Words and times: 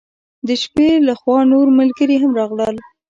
د 0.47 0.49
شپې 0.61 0.89
له 1.07 1.13
خوا 1.19 1.39
نور 1.51 1.67
ملګري 1.79 2.15
هم 2.23 2.31
راغلل. 2.39 2.75